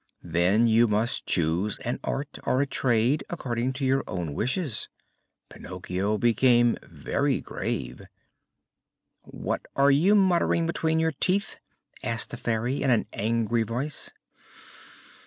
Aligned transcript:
"Then 0.23 0.65
you 0.65 0.87
must 0.87 1.27
choose 1.27 1.77
an 1.85 1.99
art, 2.03 2.39
or 2.43 2.59
a 2.59 2.65
trade, 2.65 3.23
according 3.29 3.73
to 3.73 3.85
your 3.85 4.03
own 4.07 4.33
wishes." 4.33 4.89
Pinocchio 5.47 6.17
became 6.17 6.75
very 6.81 7.39
grave. 7.39 8.01
"What 9.21 9.67
are 9.75 9.91
you 9.91 10.15
muttering 10.15 10.65
between 10.65 10.99
your 10.99 11.11
teeth?" 11.19 11.59
asked 12.01 12.31
the 12.31 12.37
Fairy 12.37 12.81
in 12.81 12.89
an 12.89 13.05
angry 13.13 13.61
voice. 13.61 14.09